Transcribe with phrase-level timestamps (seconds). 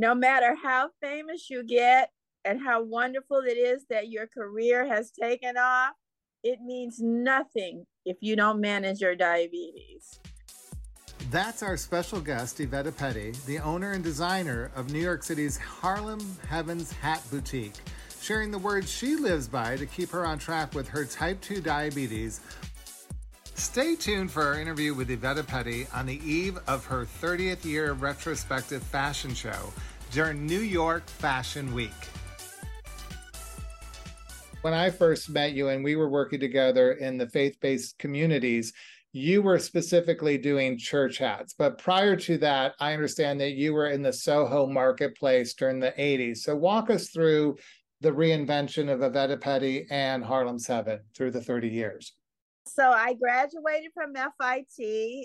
[0.00, 2.10] no matter how famous you get
[2.46, 5.92] and how wonderful it is that your career has taken off,
[6.42, 10.18] it means nothing if you don't manage your diabetes.
[11.30, 16.38] That's our special guest, Evetta Petty, the owner and designer of New York City's Harlem
[16.48, 17.76] Heavens Hat Boutique,
[18.22, 21.60] sharing the words she lives by to keep her on track with her type 2
[21.60, 22.40] diabetes.
[23.60, 27.92] Stay tuned for our interview with Evetta Petty on the eve of her 30th year
[27.92, 29.70] retrospective fashion show
[30.10, 31.92] during New York Fashion Week.
[34.62, 38.72] When I first met you and we were working together in the faith based communities,
[39.12, 41.54] you were specifically doing church hats.
[41.56, 45.92] But prior to that, I understand that you were in the Soho marketplace during the
[45.98, 46.38] 80s.
[46.38, 47.58] So walk us through
[48.00, 52.14] the reinvention of Evetta Petty and Harlem's Heaven through the 30 years.
[52.72, 54.78] So I graduated from FIT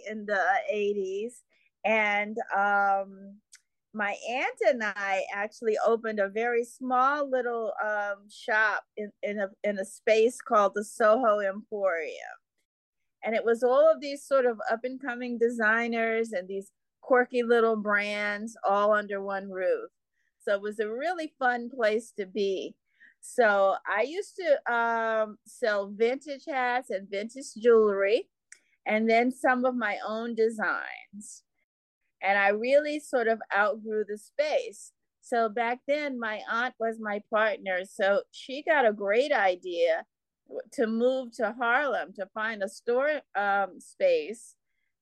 [0.09, 1.33] in the 80s
[1.85, 3.35] and um,
[3.93, 9.49] my aunt and I actually opened a very small little um, shop in, in, a,
[9.63, 12.15] in a space called the Soho Emporium.
[13.23, 16.71] And it was all of these sort of up and coming designers and these
[17.01, 19.91] quirky little brands all under one roof.
[20.41, 22.75] So it was a really fun place to be.
[23.27, 28.29] So I used to um, sell vintage hats and vintage jewelry,
[28.85, 31.43] and then some of my own designs.
[32.21, 34.91] And I really sort of outgrew the space.
[35.21, 37.79] So back then, my aunt was my partner.
[37.91, 40.05] So she got a great idea
[40.73, 44.53] to move to Harlem to find a store um, space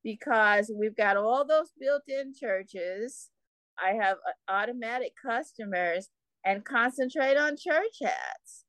[0.02, 3.30] because we've got all those built in churches.
[3.78, 6.10] I have uh, automatic customers
[6.46, 8.66] and concentrate on church hats.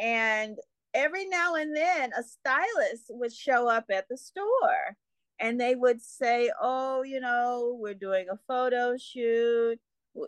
[0.00, 0.58] And
[0.92, 4.96] every now and then, a stylist would show up at the store
[5.40, 9.78] and they would say, Oh, you know, we're doing a photo shoot.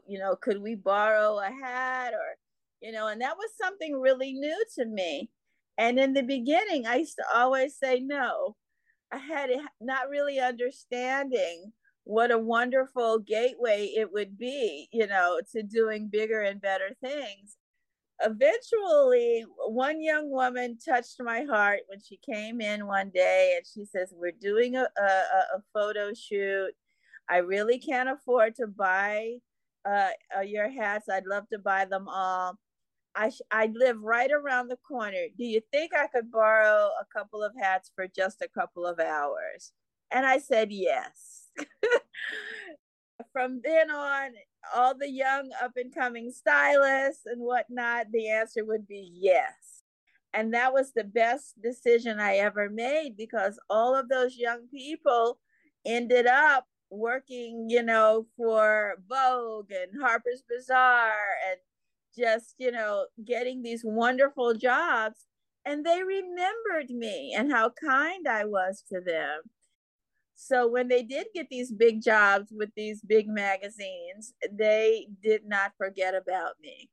[0.07, 2.13] You know, could we borrow a hat?
[2.13, 2.37] Or,
[2.81, 5.31] you know, and that was something really new to me.
[5.79, 8.57] And in the beginning, I used to always say no.
[9.13, 9.51] I had
[9.81, 11.73] not really understanding
[12.07, 17.57] what a wonderful gateway it would be, you know, to doing bigger and better things.
[18.23, 23.85] Eventually, one young woman touched my heart when she came in one day and she
[23.87, 25.05] says, We're doing a, a,
[25.57, 26.73] a photo shoot.
[27.29, 29.37] I really can't afford to buy
[29.89, 31.09] uh, uh, your hats.
[31.11, 32.59] I'd love to buy them all.
[33.17, 35.27] I, sh- I live right around the corner.
[35.39, 39.01] Do you think I could borrow a couple of hats for just a couple of
[39.01, 39.73] hours?
[40.13, 41.46] And I said, Yes.
[43.33, 44.33] From then on,
[44.75, 49.83] all the young up and coming stylists and whatnot, the answer would be yes.
[50.33, 55.39] And that was the best decision I ever made because all of those young people
[55.85, 61.13] ended up working, you know, for Vogue and Harper's Bazaar
[61.51, 61.59] and
[62.17, 65.27] just, you know, getting these wonderful jobs.
[65.65, 69.41] And they remembered me and how kind I was to them.
[70.37, 75.73] So when they did get these big jobs with these big magazines, they did not
[75.79, 76.91] forget about me.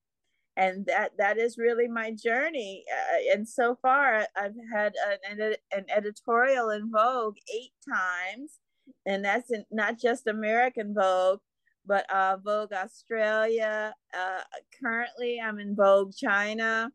[0.55, 2.85] And that that is really my journey.
[2.89, 4.93] Uh, and so far, I've had
[5.29, 8.59] an, an editorial in Vogue eight times,
[9.05, 11.39] and that's in, not just American Vogue,
[11.85, 13.93] but uh, Vogue Australia.
[14.15, 14.41] Uh,
[14.81, 16.91] currently, I'm in Vogue China,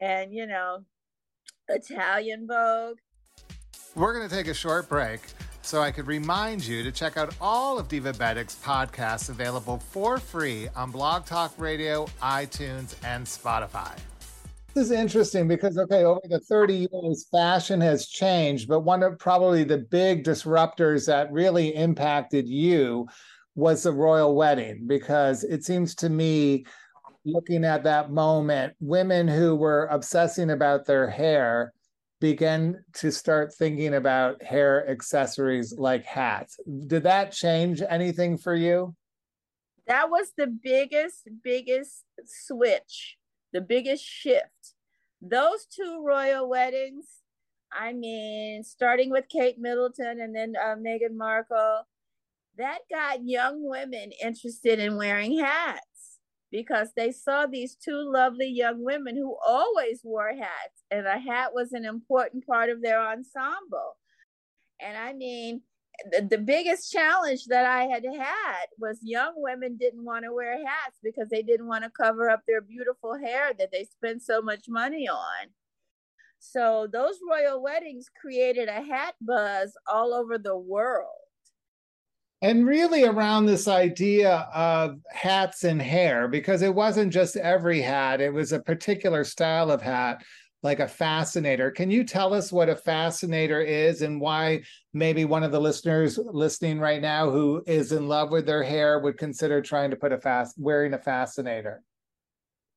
[0.00, 0.80] and you know,
[1.68, 2.98] Italian Vogue.
[3.94, 5.20] We're going to take a short break
[5.62, 10.18] so I could remind you to check out all of Diva Divabetic's podcasts available for
[10.18, 13.96] free on Blog Talk Radio, iTunes, and Spotify.
[14.74, 19.18] This is interesting because, okay, over the 30 years, fashion has changed, but one of
[19.18, 23.06] probably the big disruptors that really impacted you
[23.54, 26.64] was the royal wedding because it seems to me
[27.24, 31.72] looking at that moment women who were obsessing about their hair
[32.22, 36.56] began to start thinking about hair accessories like hats.
[36.86, 38.94] Did that change anything for you?
[39.88, 43.16] That was the biggest, biggest switch,
[43.52, 44.76] the biggest shift.
[45.20, 47.06] Those two royal weddings,
[47.72, 51.88] I mean, starting with Kate Middleton and then uh, Meghan Markle,
[52.56, 55.91] that got young women interested in wearing hats
[56.52, 61.52] because they saw these two lovely young women who always wore hats, and a hat
[61.54, 63.96] was an important part of their ensemble.
[64.78, 65.62] And I mean,
[66.10, 70.58] the, the biggest challenge that I had had was young women didn't want to wear
[70.58, 74.42] hats because they didn't want to cover up their beautiful hair that they spent so
[74.42, 75.48] much money on.
[76.38, 81.08] So those royal weddings created a hat buzz all over the world.
[82.42, 88.20] And really around this idea of hats and hair, because it wasn't just every hat,
[88.20, 90.24] it was a particular style of hat,
[90.64, 91.70] like a fascinator.
[91.70, 94.62] Can you tell us what a fascinator is and why
[94.92, 98.98] maybe one of the listeners listening right now who is in love with their hair
[98.98, 101.84] would consider trying to put a fast wearing a fascinator?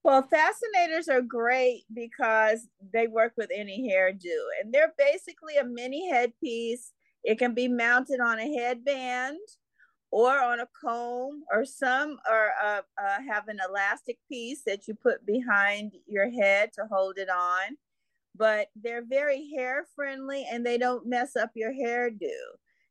[0.03, 6.07] Well, fascinators are great because they work with any hairdo, and they're basically a mini
[6.07, 6.91] headpiece.
[7.25, 9.39] It can be mounted on a headband
[10.12, 14.94] or on a comb, or some are uh, uh, have an elastic piece that you
[14.94, 17.77] put behind your head to hold it on.
[18.38, 22.30] But they're very hair friendly and they don't mess up your hairdo.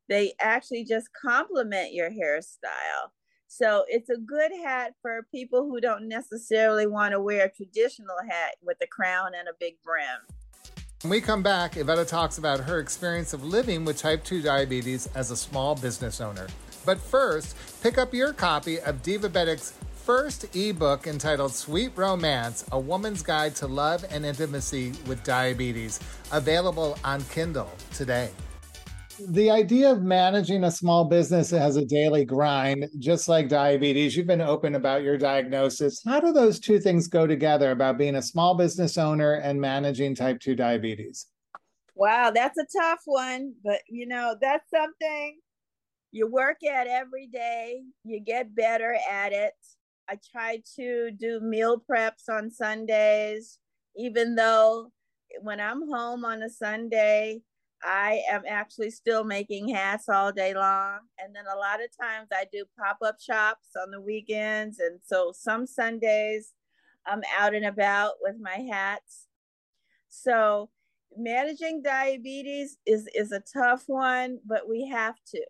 [0.09, 3.09] They actually just complement your hairstyle.
[3.47, 8.17] So it's a good hat for people who don't necessarily want to wear a traditional
[8.29, 10.44] hat with a crown and a big brim.
[11.01, 15.07] When we come back, Evetta talks about her experience of living with type 2 diabetes
[15.13, 16.47] as a small business owner.
[16.85, 23.21] But first, pick up your copy of Divabetic's first ebook entitled Sweet Romance A Woman's
[23.21, 25.99] Guide to Love and Intimacy with Diabetes,
[26.31, 28.29] available on Kindle today
[29.19, 34.27] the idea of managing a small business as a daily grind, just like diabetes, you've
[34.27, 36.01] been open about your diagnosis.
[36.05, 40.15] How do those two things go together about being a small business owner and managing
[40.15, 41.27] type 2 diabetes?
[41.95, 45.39] Wow, that's a tough one, but you know, that's something
[46.11, 49.53] you work at every day, you get better at it.
[50.09, 53.59] I try to do meal preps on Sundays,
[53.97, 54.91] even though
[55.41, 57.41] when I'm home on a Sunday,
[57.85, 60.99] I am actually still making hats all day long.
[61.19, 64.79] And then a lot of times I do pop up shops on the weekends.
[64.79, 66.53] And so some Sundays
[67.05, 69.27] I'm out and about with my hats.
[70.09, 70.69] So
[71.15, 75.45] managing diabetes is, is a tough one, but we have to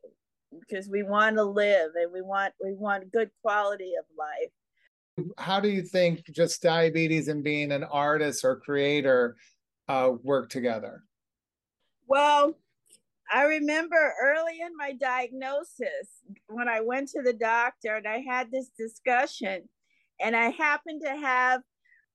[0.60, 5.28] because we want to live and we want we want good quality of life.
[5.38, 9.36] How do you think just diabetes and being an artist or creator
[9.88, 11.04] uh, work together?
[12.08, 12.56] Well,
[13.32, 18.52] I remember early in my diagnosis when I went to the doctor and I had
[18.52, 19.68] this discussion,
[20.22, 21.62] and I happened to have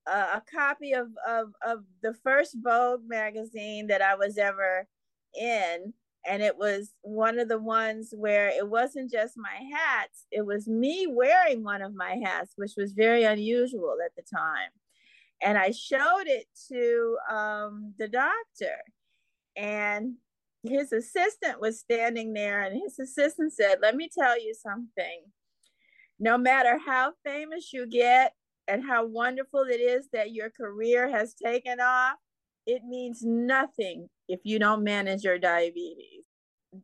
[0.06, 4.86] a, a copy of, of, of the first Vogue magazine that I was ever
[5.38, 5.92] in.
[6.28, 10.68] And it was one of the ones where it wasn't just my hats, it was
[10.68, 14.68] me wearing one of my hats, which was very unusual at the time.
[15.42, 18.76] And I showed it to um, the doctor
[19.60, 20.14] and
[20.62, 25.22] his assistant was standing there and his assistant said let me tell you something.
[26.18, 28.32] No matter how famous you get
[28.68, 32.16] and how wonderful it is that your career has taken off
[32.66, 36.24] it means nothing if you don't manage your diabetes.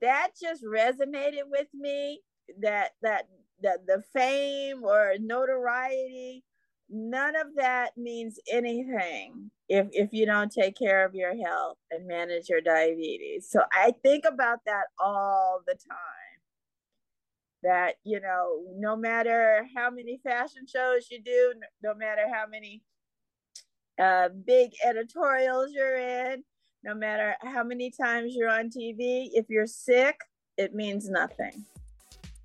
[0.01, 2.21] That just resonated with me
[2.61, 3.29] that that
[3.63, 6.45] that the fame or notoriety
[6.89, 12.07] none of that means anything if if you don't take care of your health and
[12.07, 13.49] manage your diabetes.
[13.51, 16.01] So i think about that all the time.
[17.63, 22.83] That you know no matter how many fashion shows you do no matter how many
[23.99, 26.45] uh, big editorials you're in
[26.85, 30.21] no matter how many times you're on tv if you're sick
[30.59, 31.65] it means nothing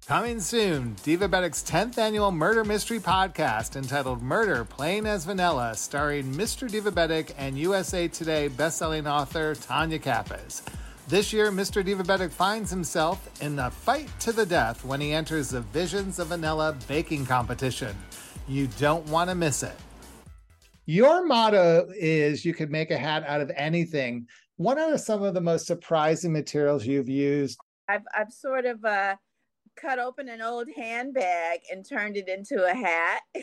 [0.08, 6.34] Coming soon, Diva Divabetic's 10th annual murder mystery podcast entitled Murder Plain as Vanilla, starring
[6.34, 6.70] Mr.
[6.70, 10.64] Diva Divabetic and USA Today bestselling author Tonya Kappes.
[11.08, 11.86] This year, Mr.
[11.86, 16.18] Diva Divabetic finds himself in a fight to the death when he enters the Visions
[16.18, 17.96] of Vanilla baking competition.
[18.48, 19.76] You don't want to miss it.
[20.88, 24.28] Your motto is you could make a hat out of anything.
[24.58, 27.60] What are some of the most surprising materials you've used?
[27.88, 29.16] I've, I've sort of uh,
[29.76, 33.22] cut open an old handbag and turned it into a hat.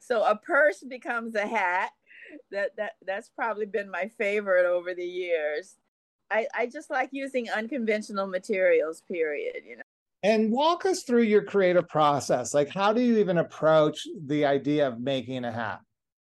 [0.00, 1.90] so a purse becomes a hat.
[2.52, 5.76] That that that's probably been my favorite over the years.
[6.30, 9.82] I, I just like using unconventional materials, period, you know.
[10.22, 12.54] And walk us through your creative process.
[12.54, 15.80] Like how do you even approach the idea of making a hat?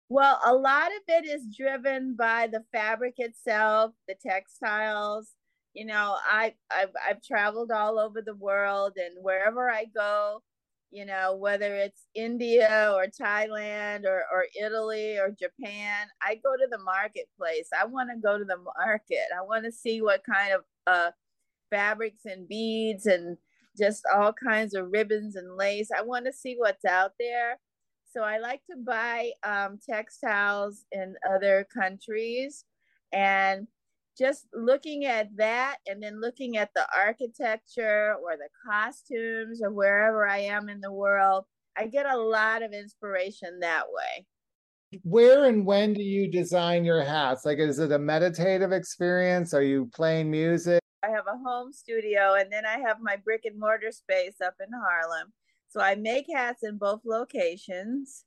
[0.08, 5.34] Well, a lot of it is driven by the fabric itself, the textiles,
[5.78, 10.42] you know I I've, I've traveled all over the world and wherever i go
[10.90, 16.66] you know whether it's india or thailand or, or italy or japan i go to
[16.70, 17.68] the marketplace.
[17.78, 19.28] I want to go to the market.
[19.36, 21.10] I want to see what kind of uh,
[21.70, 23.36] fabrics and beads and
[23.78, 25.90] just all kinds of ribbons and lace.
[25.96, 27.58] I want to see what's out there.
[28.12, 32.64] So i like to buy um, textiles in other countries
[33.12, 33.68] and
[34.18, 40.26] just looking at that and then looking at the architecture or the costumes or wherever
[40.26, 41.44] I am in the world,
[41.76, 44.26] I get a lot of inspiration that way.
[45.02, 47.44] Where and when do you design your hats?
[47.44, 49.54] Like, is it a meditative experience?
[49.54, 50.80] Are you playing music?
[51.04, 54.54] I have a home studio and then I have my brick and mortar space up
[54.60, 55.32] in Harlem.
[55.68, 58.24] So I make hats in both locations.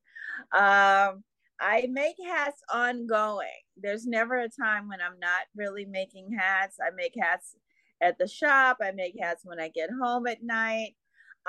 [0.56, 1.24] Um,
[1.62, 3.48] I make hats ongoing.
[3.78, 6.78] There's never a time when I'm not really making hats.
[6.82, 7.56] I make hats
[8.02, 8.78] at the shop.
[8.82, 10.96] I make hats when I get home at night.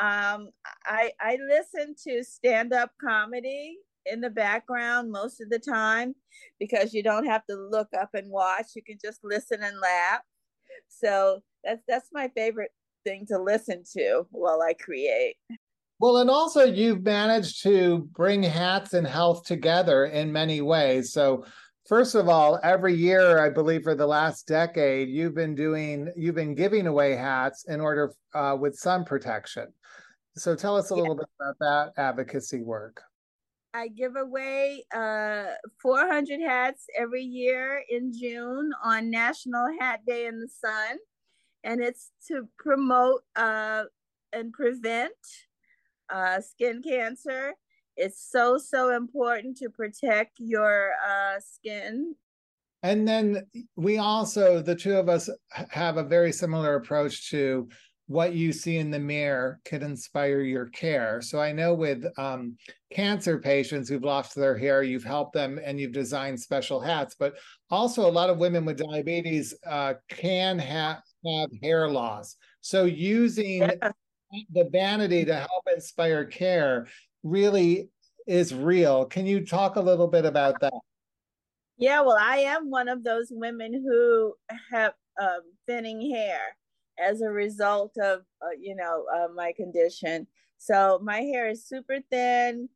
[0.00, 0.50] Um,
[0.85, 6.14] I I listen to stand up comedy in the background most of the time
[6.59, 8.66] because you don't have to look up and watch.
[8.76, 10.21] You can just listen and laugh.
[10.88, 12.73] So that's that's my favorite
[13.04, 15.37] thing to listen to while I create.
[16.02, 21.12] Well, and also you've managed to bring hats and health together in many ways.
[21.12, 21.44] So,
[21.87, 26.35] first of all, every year, I believe for the last decade, you've been doing, you've
[26.35, 29.68] been giving away hats in order uh, with sun protection.
[30.37, 33.00] So, tell us a little bit about that advocacy work.
[33.73, 35.44] I give away uh,
[35.80, 40.99] 400 hats every year in June on National Hat Day in the Sun.
[41.62, 43.85] And it's to promote uh,
[44.32, 45.12] and prevent
[46.12, 47.54] uh, skin cancer.
[47.97, 52.14] It's so, so important to protect your uh, skin.
[52.83, 55.31] And then we also, the two of us,
[55.71, 57.69] have a very similar approach to
[58.07, 61.23] what you see in the mirror could inspire your care.
[61.23, 62.57] So I know with um,
[62.92, 67.14] cancer patients who've lost their hair, you've helped them and you've designed special hats.
[67.16, 67.35] But
[67.71, 72.37] also, a lot of women with diabetes uh, can have have hair loss.
[72.61, 73.92] So using yeah
[74.50, 76.86] the vanity to help inspire care
[77.22, 77.90] really
[78.26, 79.04] is real.
[79.04, 80.72] Can you talk a little bit about that?
[81.76, 84.34] Yeah, well, I am one of those women who
[84.70, 86.40] have um, thinning hair
[86.98, 90.26] as a result of, uh, you know, uh, my condition.
[90.58, 92.68] So my hair is super thin.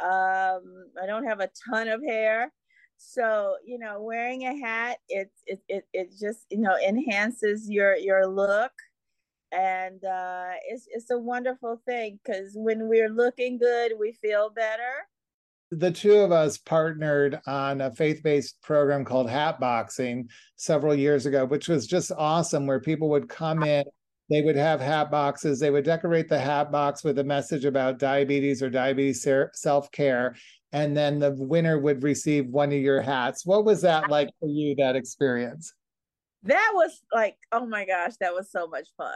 [0.00, 2.52] Um, I don't have a ton of hair.
[2.96, 7.96] So, you know, wearing a hat, it, it, it, it just, you know, enhances your,
[7.96, 8.72] your look
[9.52, 15.08] and uh, it's it's a wonderful thing because when we're looking good, we feel better.
[15.70, 21.44] The two of us partnered on a faith-based program called Hat Boxing several years ago,
[21.44, 22.66] which was just awesome.
[22.66, 23.84] Where people would come in,
[24.30, 27.98] they would have hat boxes, they would decorate the hat box with a message about
[27.98, 30.34] diabetes or diabetes self-care,
[30.72, 33.44] and then the winner would receive one of your hats.
[33.44, 34.74] What was that like for you?
[34.76, 35.74] That experience?
[36.44, 39.12] That was like, oh my gosh, that was so much fun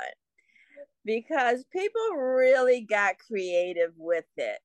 [1.05, 4.61] because people really got creative with it.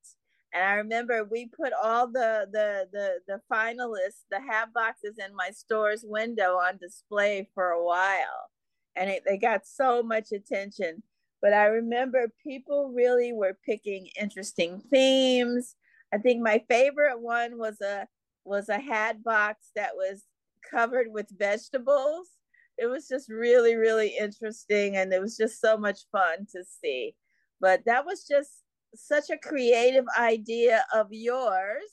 [0.53, 5.36] And I remember we put all the the the the finalists, the hat boxes in
[5.36, 8.50] my store's window on display for a while.
[8.96, 11.01] And it, they got so much attention.
[11.41, 15.75] But I remember people really were picking interesting themes.
[16.13, 18.08] I think my favorite one was a
[18.46, 20.24] was a hat box that was
[20.70, 22.29] covered with vegetables
[22.77, 27.15] it was just really really interesting and it was just so much fun to see.
[27.59, 28.63] But that was just
[28.95, 31.83] such a creative idea of yours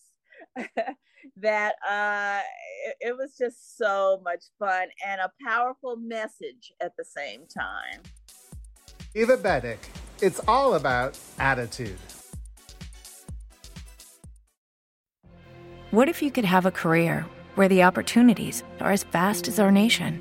[1.36, 2.40] that uh
[2.86, 8.00] it, it, was just so much fun and a powerful message at the same time.
[9.14, 9.78] Eva Bedik
[10.22, 11.98] it's all about attitude.
[15.90, 19.72] What if you could have a career where the opportunities are as vast as our
[19.72, 20.20] nation